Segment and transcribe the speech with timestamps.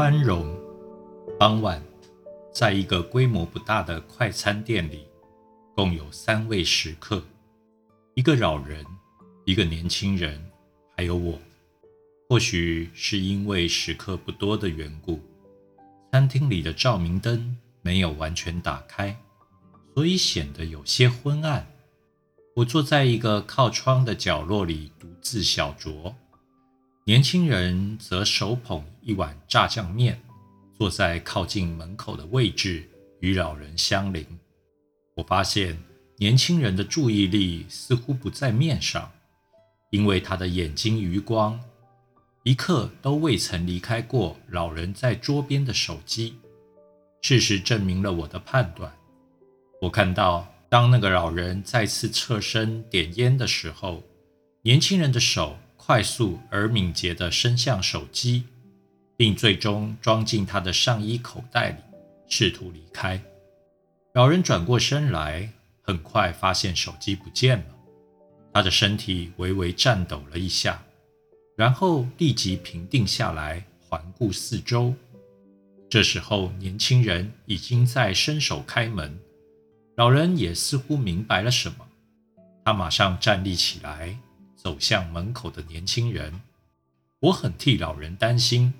[0.00, 0.58] 宽容。
[1.38, 1.84] 傍晚，
[2.54, 5.06] 在一个规模不大的快餐店里，
[5.76, 7.22] 共有三位食客：
[8.14, 8.82] 一个老人，
[9.44, 10.42] 一个年轻人，
[10.96, 11.38] 还有我。
[12.30, 15.20] 或许是因为食客不多的缘故，
[16.10, 19.14] 餐厅里的照明灯没有完全打开，
[19.94, 21.66] 所以显得有些昏暗。
[22.56, 26.14] 我坐在一个靠窗的角落里，独自小酌。
[27.10, 30.22] 年轻人则手捧一碗炸酱面，
[30.78, 32.88] 坐在靠近门口的位置，
[33.18, 34.24] 与老人相邻。
[35.16, 35.76] 我发现
[36.18, 39.10] 年轻人的注意力似乎不在面上，
[39.90, 41.60] 因为他的眼睛余光
[42.44, 46.36] 一刻都未曾离开过老人在桌边的手机。
[47.22, 48.94] 事实证明了我的判断。
[49.82, 54.00] 我看到，当那个老人再次侧身点烟的时候，
[54.62, 55.58] 年轻人的手。
[55.90, 58.44] 快速而敏捷地伸向手机，
[59.16, 61.78] 并最终装进他的上衣口袋里，
[62.28, 63.20] 试图离开。
[64.14, 65.50] 老人转过身来，
[65.82, 67.64] 很快发现手机不见了。
[68.54, 70.80] 他的身体微微颤抖了一下，
[71.56, 74.94] 然后立即平定下来，环顾四周。
[75.90, 79.18] 这时候，年轻人已经在伸手开门。
[79.96, 81.84] 老人也似乎明白了什么，
[82.64, 84.16] 他马上站立起来。
[84.62, 86.42] 走向门口的年轻人，
[87.20, 88.74] 我很替老人担心。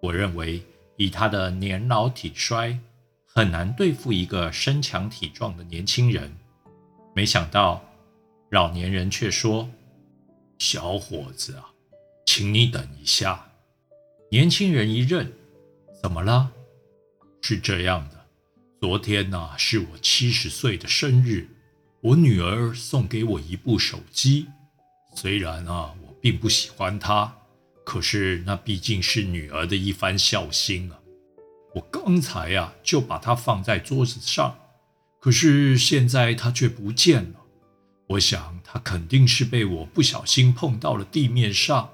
[0.00, 0.62] 我认为
[0.96, 2.78] 以他的年老体衰，
[3.26, 6.34] 很难对付一个身强体壮的年轻人。
[7.14, 7.84] 没想到，
[8.50, 9.68] 老年人却说
[10.58, 11.72] ：“小伙子啊，
[12.24, 13.50] 请你等一下。”
[14.32, 15.30] 年轻人一愣
[16.02, 16.50] ：“怎么了？”
[17.42, 18.24] 是这样的，
[18.80, 21.50] 昨天呐是我七十岁的生日，
[22.00, 24.46] 我女儿送给我一部手机。
[25.14, 27.34] 虽然啊，我并不喜欢他，
[27.84, 30.98] 可是那毕竟是女儿的一番孝心啊。
[31.74, 34.56] 我刚才呀就把它放在桌子上，
[35.20, 37.40] 可是现在它却不见了。
[38.08, 41.90] 我想它肯定是被我不小心碰到了地面上。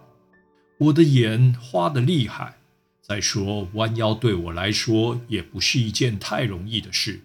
[0.79, 2.57] 我的眼花的厉害，
[3.01, 7.21] 再说弯腰对我来说也不是一件太容易的事。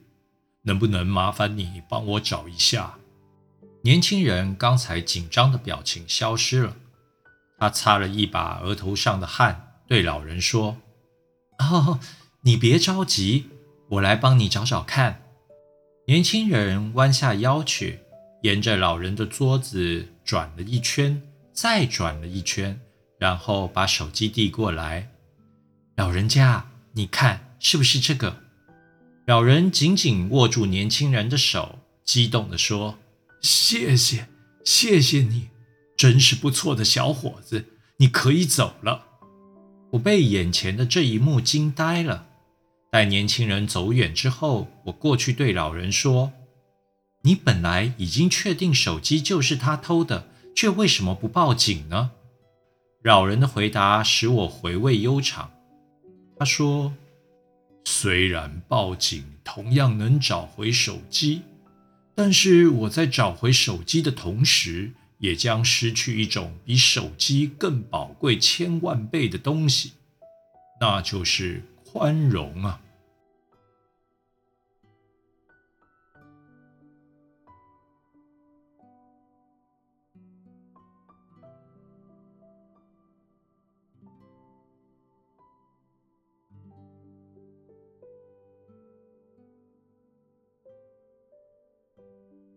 [0.63, 2.97] 能不能麻烦你帮我找一下？
[3.85, 6.75] 年轻人刚才紧张的表情消失了，
[7.59, 10.77] 他擦了一把额头上的汗，对老人说
[11.61, 11.99] ：“哦，
[12.41, 13.47] 你别着急，
[13.89, 15.21] 我来帮你找找看。”
[16.09, 17.99] 年轻人弯下腰去，
[18.41, 21.21] 沿着老人的桌子转了一圈，
[21.53, 22.79] 再转了一圈，
[23.19, 25.11] 然后把手机递过来
[25.95, 28.37] ：“老人家，你看是不是这个？”
[29.27, 32.97] 老人紧紧握住年轻人的手，激动地说。
[33.41, 34.27] 谢谢，
[34.63, 35.49] 谢谢你，
[35.95, 37.65] 真是不错的小伙子。
[37.97, 39.05] 你可以走了。
[39.91, 42.27] 我被眼前的这一幕惊呆了。
[42.91, 46.33] 待年轻人走远之后，我过去对老人说
[47.23, 52.11] ：“你本来已经确定手机就是他偷的，却为什么不报警呢？”
[53.03, 55.51] 老人的回答使我回味悠长。
[56.37, 56.93] 他说
[57.85, 61.43] ：“虽然报警同样能找回手机。”
[62.15, 69.91] 但是我在找回手机的同时，也将失去一种比手机更宝贵千万倍的东西，
[70.79, 72.79] 那就是宽容啊。